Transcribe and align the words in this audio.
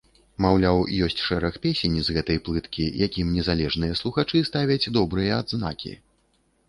Маўляў, 0.43 0.79
ёсць 1.07 1.19
шэраг 1.25 1.59
песень 1.65 1.97
з 2.07 2.15
гэтай 2.17 2.41
плыткі, 2.47 2.87
якім 3.07 3.27
незалежныя 3.41 3.99
слухачы 4.01 4.43
ставяць 4.49 4.91
добрыя 5.01 5.31
адзнакі. 5.43 5.93